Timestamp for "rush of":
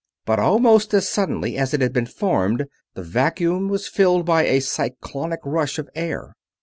5.45-5.87